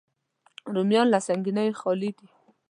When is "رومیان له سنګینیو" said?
0.73-1.79